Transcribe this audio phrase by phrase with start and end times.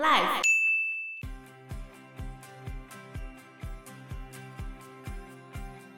[0.00, 0.40] Life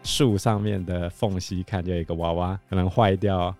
[0.02, 3.54] 树上面的缝隙看，就有一个娃娃可能坏掉，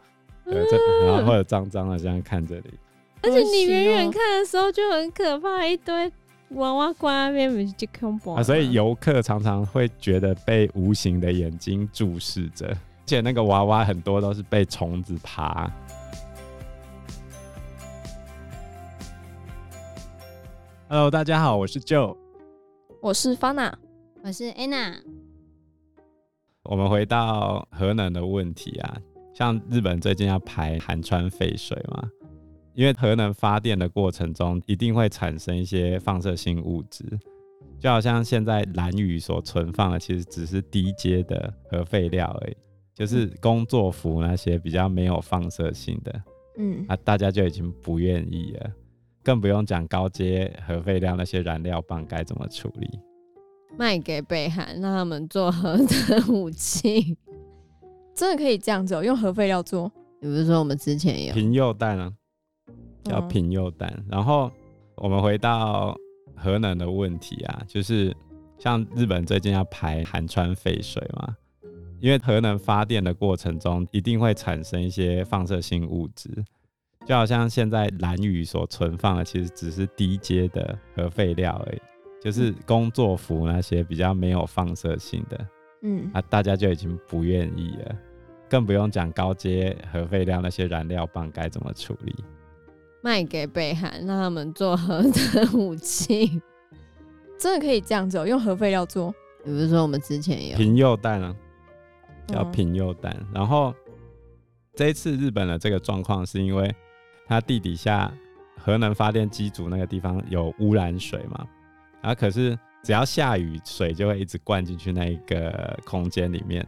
[0.44, 2.74] 然后或者脏脏的这样看这里。
[3.22, 6.10] 而且你远远看的时候就很可怕，一堆
[6.48, 8.42] 娃娃挂那边，不是就恐怖啊！
[8.42, 15.70] 所以游客常常会觉得被无形的眼睛注视着，而且那个娃娃很多都是被虫子爬。
[20.94, 22.14] Hello，大家好，我是 Joe，
[23.00, 23.72] 我是 Fana，
[24.22, 24.96] 我是 Anna。
[26.64, 29.00] 我们回到核能的问题啊，
[29.32, 32.10] 像日本最近要排寒川废水嘛。
[32.74, 37.06] 因为核能发电的过程中，一定会产生一些放射性物质，
[37.78, 42.56] 就好像现在蓝屿所存放的，其实只是低阶的核废料而已，
[42.94, 46.22] 就是工作服那些比较没有放射性的，
[46.58, 48.70] 嗯，啊，大家就已经不愿意了，
[49.22, 53.00] 更不用讲高阶核废料那些燃料棒该怎么处理，
[53.78, 57.16] 卖给北韩让他们做核的武器，
[58.14, 59.90] 真的可以这样子哦，用核废料做？
[60.20, 62.12] 比如说我们之前有平铀弹啊。
[63.04, 64.48] 叫贫铀弹，然后
[64.94, 65.92] 我们回到
[66.36, 68.16] 核能的问题啊，就是
[68.60, 71.36] 像日本最近要排寒川废水嘛，
[71.98, 76.30] 因为核能发电的过程中一定会产生一些放射性物质，
[77.04, 81.80] 就好像现在蓝屿所存放的其实只是低阶的核废料而已，
[82.20, 85.46] 就是工作服那些比较没有放射性的，
[85.82, 87.96] 嗯，啊，大家就已经不愿意了，
[88.48, 92.14] 更不用讲高阶核废料那些燃料棒该怎么处理。
[93.02, 96.40] 卖给北韩，让他们做核的武器，
[97.36, 99.12] 真的可以这样子哦，用核废料做。
[99.44, 101.34] 比如说我们之前有平铀弹啊，
[102.28, 103.12] 叫平铀弹。
[103.34, 103.74] 然后
[104.76, 106.72] 这一次日本的这个状况，是因为
[107.26, 108.12] 它地底下
[108.58, 111.46] 核能发电机组那个地方有污染水嘛，
[112.00, 116.66] 然后可是只要下雨，水就会一直灌进去那一个空间里面。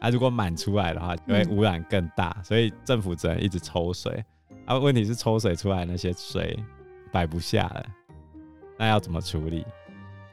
[0.00, 4.22] 啊，如果满出来的话，就会污染更大，嗯，所以政府只能一直抽水。
[4.66, 6.58] 啊，问题是抽水出来那些水
[7.10, 7.86] 摆不下了，
[8.76, 9.64] 那要怎么处理？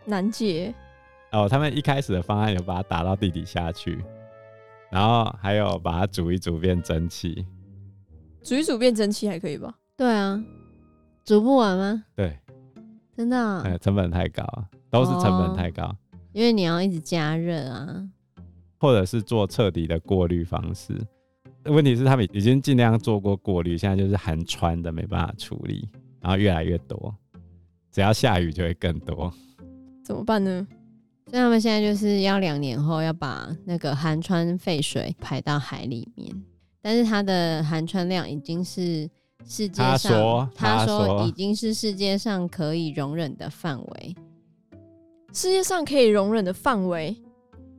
[0.04, 0.74] 难解。
[1.32, 4.04] 哦，他们一开始的方案有把它打到地底下去，
[4.90, 7.46] 然后还有把它煮一煮变蒸汽。
[8.44, 9.76] 煮一煮变蒸汽还可以吧？
[9.96, 10.44] 对啊，
[11.24, 12.04] 煮不完吗？
[12.16, 12.38] 对，
[13.16, 13.62] 真的啊？
[13.66, 14.44] 欸，成本太高，
[14.90, 15.84] 都是成本太高。
[15.84, 15.96] 哦，
[16.34, 18.08] 因为你要一直加热啊，
[18.80, 21.00] 或者是做彻底的过滤方式。
[21.66, 25.88] 问题是他们已经尽量做过过滤，现在就是寒川的没办法处理，
[26.20, 27.16] 然后越来越多，
[27.92, 29.32] 只要下雨就会更多，
[30.04, 30.68] 怎么办呢？
[31.28, 36.44] 所以他们现在就是要两年后要把那个寒川废水排到海里面，
[36.82, 39.10] 但是它的含川量已经是
[39.46, 44.16] 世界上，他说，他说已经是世界上可以容忍的范围，
[45.34, 47.16] 世界上可以容忍的范围，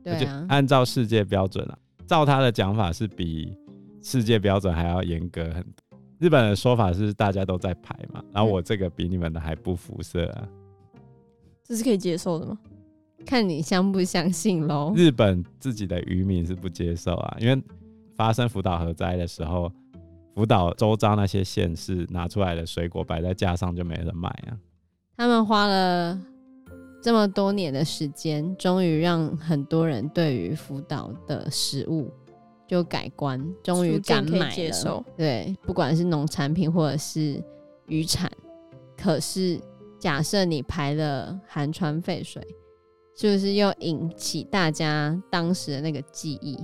[0.03, 1.77] 对啊，按照世界标准啊，
[2.07, 3.55] 照他的讲法是比。
[4.05, 5.97] 世界标准还要严格很多。
[6.19, 10.45] 日本的说法是大家都在排嘛，然后我这个比你们的还不辐射啊，
[11.63, 12.59] 这是可以接受的吗？
[13.25, 14.91] 看你相不相信喽。
[14.93, 17.63] 日本自己的渔民是不接受啊，因为
[18.15, 19.71] 发生福岛核灾的时候，
[20.35, 24.57] 福岛周遭那些县市拿出来的水果摆在架上就没人买啊。
[25.17, 26.19] 他们花了
[27.01, 32.11] 这么多年的时间，终于让很多人对于福岛的食物。
[32.65, 35.05] 就改观，终于敢买了。
[35.15, 37.43] 对，不管是农产品或者是
[37.85, 38.31] 渔产，
[38.97, 39.59] 可是
[39.99, 42.41] 假设你排了寒川废水，
[43.15, 46.57] 是不是又引起大家当时的那个记忆，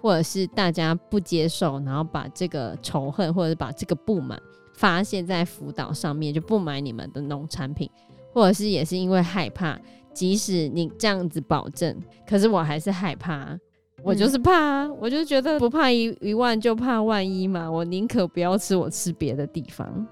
[0.00, 4.40] 或者是大家不接受，然后把这个仇恨或者是把这个不满
[4.74, 7.90] 发泄在福岛上面，就不买你们的农产品，
[8.32, 9.78] 或者是也是因为害怕，
[10.12, 11.96] 即使你这样子保证，
[12.28, 13.58] 可是我还是害怕。
[14.02, 20.06] 我就是怕啊，我就觉得不怕一一万就怕万一嘛，我宁可不要吃，我吃别的地方。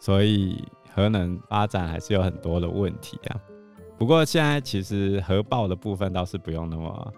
[0.00, 0.62] 所以
[0.94, 3.40] 核能发展还是有很多的问题啊。
[3.96, 7.12] 不过现在其实核爆的部分倒是不用那么，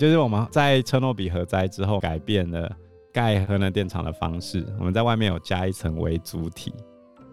[0.00, 2.74] 就是我们在车诺比核灾之后改变了
[3.12, 6.72] 盖核能电厂的方式，我们在外面有加一层为主体。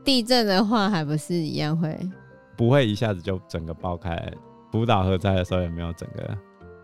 [0.04, 1.98] 地震的话还不是一样会？
[2.58, 4.22] 不会一下子就整个爆开。
[4.70, 6.38] 福岛核灾的时候也没有整个。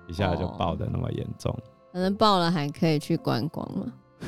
[0.08, 1.54] 一下子就爆的那么严重，
[1.92, 3.86] 可能爆了还可以去观光吗？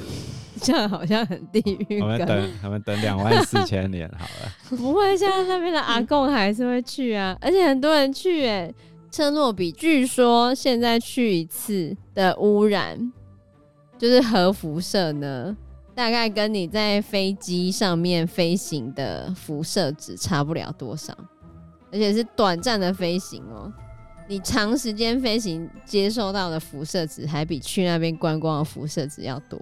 [0.60, 2.02] 这样好像很地狱。
[2.02, 4.52] 我们等，我们等两万四千年好了。
[4.76, 8.74] 不会，现在那边的阿贡还是会去啊，而且很多人去哎。
[9.16, 13.14] 车诺比据说现在去一次的污染，
[13.98, 15.56] 就是核辐射呢，
[15.96, 21.18] 大概跟你在飞机上面飞行的辐射值差不了多少，
[21.94, 23.72] 而且是短暂的飞行哦。
[24.28, 29.58] 你长时间飞行接受到的辐射值，还比去那边观光的辐射值要多，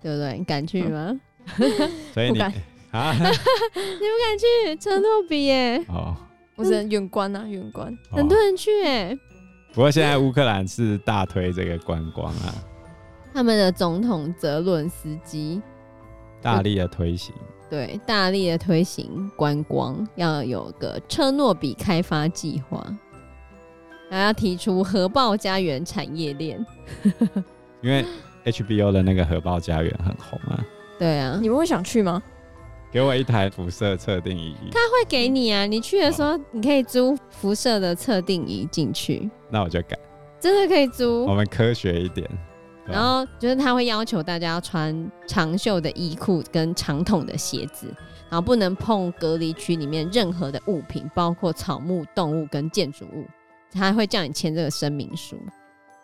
[0.00, 0.38] 对不对？
[0.38, 1.14] 你敢去吗？
[2.14, 2.50] 所以你敢
[2.92, 3.12] 啊？
[3.20, 5.84] 你不敢去车诺比耶？
[5.88, 6.16] 哦，
[6.58, 9.16] 我是远观啊，远观，很多人去耶。
[9.72, 12.52] 不过现在乌克兰是大推这个观光啊，
[13.32, 15.62] 他们的总统泽伦斯基
[16.42, 17.32] 大力的推行，
[17.70, 22.84] 对，大力的推行观光，要有个车诺比开发计划。
[24.10, 26.58] 还要提出核爆家园产业链，
[27.82, 28.04] 因为
[28.46, 30.64] HBO 的那个核爆家园很红啊。
[30.98, 32.20] 对啊，你们会想去吗？
[32.90, 35.66] 给我一台辐射测定仪，他会给你啊。
[35.66, 39.30] 你去的时候，你可以租辐射的测定仪进去。
[39.50, 39.98] 那我就改，
[40.40, 41.26] 真的可以租。
[41.26, 42.28] 我们科学一点。
[42.86, 47.86] 然后就是他会要求大家要穿长袖的衣裤跟长筒的鞋子，
[48.30, 53.26] 然后不能碰隔离区里面任何的物品，包括草木、动物跟建筑物。
[53.70, 55.36] 他会叫你签这个声明书，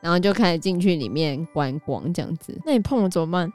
[0.03, 2.55] 然后就开始进去里面观光这样子。
[2.67, 3.51] 那你碰了怎么办？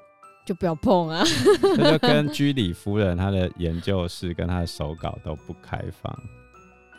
[0.50, 1.24] 就不要碰啊！
[1.78, 6.12] 这就跟居里夫人她的研究室跟她的手稿都不开放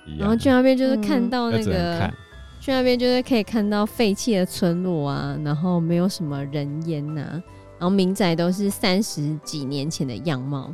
[0.07, 0.21] 一样。
[0.21, 2.13] 然后去那边就是看到那个，嗯、
[2.61, 7.43] 去那边就是可以看到废弃的村落啊，然后没有什么人烟呐、啊，
[7.81, 10.73] 然后民宅都是三十几年前的样貌，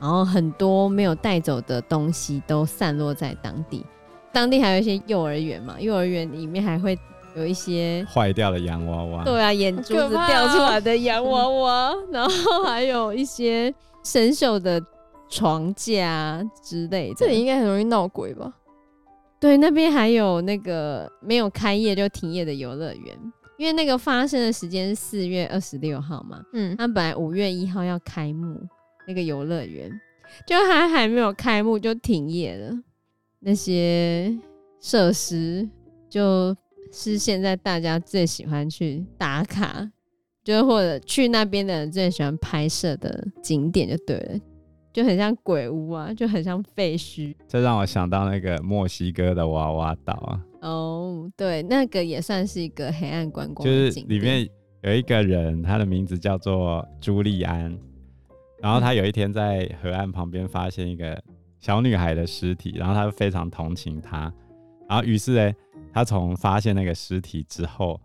[0.00, 3.84] 然后很多没有带走的东西都散落在当地。
[4.32, 6.96] 当地还有一些幼儿园嘛，幼儿园里面还会
[7.34, 9.24] 有一些坏掉的洋娃娃。
[9.24, 14.80] 对啊，眼珠子掉出来的洋娃娃， 然后还有一些生锈的
[15.28, 17.14] 床架之类的。
[17.16, 18.52] 这里应该很容易闹鬼吧？
[19.40, 23.18] 对，那边还有那个没有开业就停业的游乐园，
[23.58, 26.40] 因为那个发生的时间是四月二十六号嘛。
[26.52, 28.60] 嗯，他本来五月一号要开幕
[29.08, 29.90] 那个游乐园，
[30.46, 32.72] 就还还没有开幕就停业了。
[33.40, 34.32] 那些
[34.80, 35.68] 设施
[36.08, 36.56] 就
[36.92, 39.90] 是现在大家最喜欢去打卡，
[40.44, 44.38] 就或者去那边的人最喜欢拍摄的景点，就对了，
[44.92, 47.34] 就很像鬼屋啊，就很像废墟。
[47.48, 50.44] 这让我想到那个墨西哥的娃娃岛啊。
[50.60, 54.46] 哦，对，那个也算是一个黑暗观光，就是里面
[54.82, 57.76] 有一个人，他的名字叫做朱利安，
[58.60, 61.20] 然后他有一天在河岸旁边发现一个。
[61.62, 64.34] 小女孩的尸体，然后他就非常同情她，
[64.88, 65.52] 然后于是呢，
[65.92, 68.00] 他从发现那个尸体之后，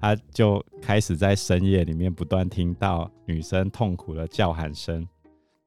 [0.00, 5.06] 他就开始在深夜里面不断听到女生痛苦的叫喊声，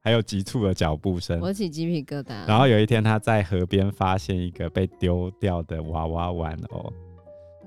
[0.03, 2.47] 还有急促的脚步声，我起鸡皮疙瘩。
[2.47, 6.91] 然后有一天他在河边发现一个被丢掉的娃娃玩偶，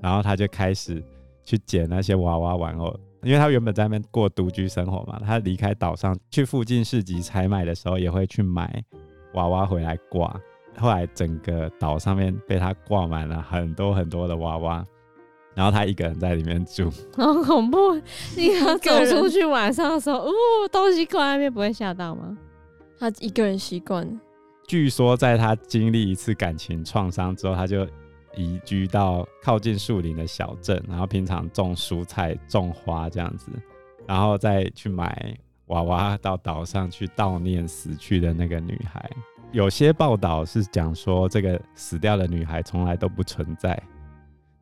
[0.01, 1.03] 然后他就开始
[1.43, 8.83] 去捡那些娃娃玩偶，因为他原本在那边过独居生活嘛，他离开岛上去附近市集采买的时候，也会去买。
[9.33, 10.37] 娃娃回来挂，
[10.77, 14.85] 后来整个岛上面被他挂满了很多很多的娃娃，
[15.53, 17.95] 然后他一个人在里面住， 好恐怖！
[18.35, 20.31] 你要走出去晚上的时候，哦，
[20.71, 22.37] 东西挂在那边不会吓到吗？
[22.97, 24.19] 他一个人习惯。
[24.67, 27.85] 据说在他经历一次感情创伤之后，他就
[28.35, 33.51] 移居到靠近树林的小镇，然后平常种蔬菜、种花这样子，
[34.07, 35.37] 然后再去买。
[35.67, 39.09] 娃娃到岛上去悼念死去的那个女孩，
[39.51, 43.81] 有些报道是讲说这个死掉的女孩从来都不存在，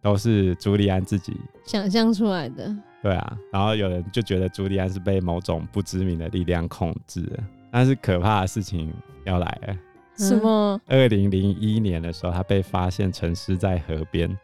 [0.02, 1.36] 都是朱利安自己
[1.66, 2.76] 想象出来的。
[3.02, 8.94] 对啊，然后有人就觉得朱利安是被某种不知名的力量控制了，但是可怕的事情
[9.26, 9.76] 要来了。
[10.18, 10.80] 什么？
[10.86, 14.38] 二零零一年的时候，他被发现沉尸在河边，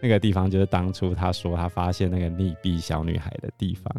[0.00, 3.92] 那个地方就是当初他说他发现那个溺毙小女孩的地方。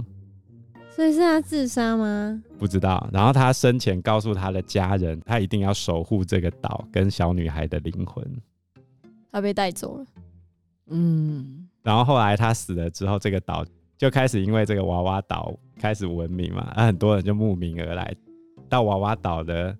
[0.93, 2.43] 所以是他自杀吗？
[2.59, 3.09] 不知道。
[3.13, 8.23] 然后他生前告诉他的家人，他一定要守护这个岛跟小女孩的灵魂。
[9.31, 10.05] 他被带走了。
[10.89, 11.67] 嗯。
[11.81, 13.65] 然后后来他死了之后，这个岛
[13.97, 18.13] 就开始因为这个娃娃岛开始闻名嘛，那很多人就慕名而来
[18.67, 19.75] 到娃娃岛的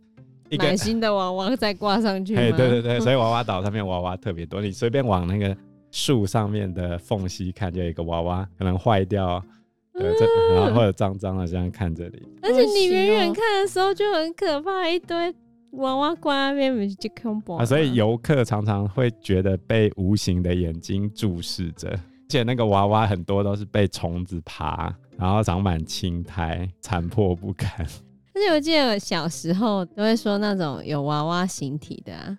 [0.50, 2.34] 一个买新的娃娃再挂上去。
[2.39, 4.62] 对对对，所以娃娃岛上面娃娃特别多。
[4.62, 5.56] 你随便往那个
[5.91, 9.44] 树上面的缝隙看，就有一个娃娃可能坏掉。
[9.93, 15.33] 对，这然后或者脏脏的这样看这里，而且你远远看的时候就很可怕，一堆
[15.71, 17.65] 娃娃挂那边就恐怖啊！
[17.65, 27.86] 所以游客常常会觉得被无形的眼睛注视着，而且那个娃娃很多都是被虫子爬，然后长满青苔，残破不堪。
[28.33, 32.38] 而且我记得小时候都会说，那种有娃娃形体的啊，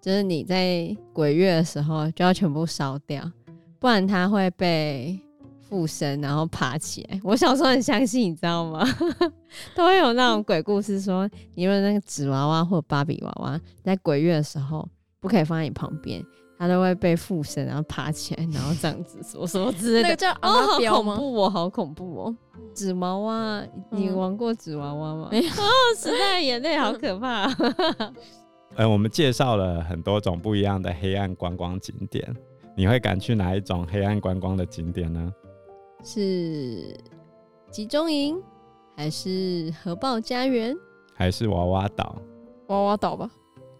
[0.00, 3.30] 就是你在鬼月的时候就要全部烧掉，
[3.78, 5.20] 不然它会被。
[5.68, 7.20] 附身，然后爬起来。
[7.24, 8.86] 我小时候很相信，你知道吗？
[9.74, 14.88] 都会有那种鬼故事说，你们那个纸娃娃或芭比娃娃在鬼月的时候
[15.20, 16.24] 不可以放在你旁边，
[16.58, 20.08] 它都会被附身，然后爬起来，然后这样子说什么之类的。
[20.08, 21.14] 那个叫阿妈标吗？
[21.14, 22.36] 好恐怖哦，好恐怖哦！
[22.74, 25.28] 纸娃娃，你玩过纸娃娃吗？
[25.30, 25.48] 没有。
[25.48, 25.62] 哦，
[25.96, 27.48] 时代的眼泪好可怕。
[28.76, 32.34] 呃，我们介绍了很多种不一样的黑暗观光景点，
[32.76, 35.32] 你会敢去哪一种黑暗观光的景点呢？
[36.04, 36.94] 是
[37.70, 38.40] 集中营，
[38.94, 40.76] 还是核爆家园，
[41.14, 42.20] 还是娃娃岛？
[42.68, 43.30] 娃娃岛吧？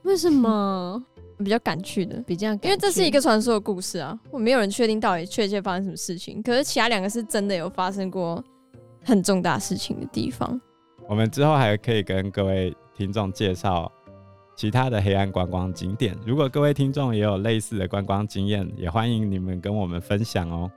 [0.02, 1.04] 为什么？
[1.36, 6.40] 比较敢去的，比较因为这是一个传说的故事啊，我没有人确定到底确切发生什么事情。
[6.40, 8.42] 可是其他两个是真的有发生过
[9.02, 10.58] 很重大事情的地方。
[11.08, 13.90] 我们之后还可以跟各位听众介绍
[14.54, 16.16] 其他的黑暗观光景点。
[16.24, 20.70] 如果各位听众也有类似的观光经验，也欢迎你们跟我们分享哦。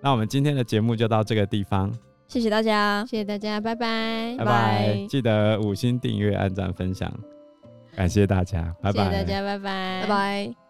[0.00, 1.92] 那我们今天的节目就到这个地方，
[2.28, 7.12] 谢谢大家，谢谢大家，拜拜，拜拜，记得五星订阅、按赞、分享，
[7.96, 10.65] 感谢大家，拜拜，谢谢大家，拜拜，拜拜。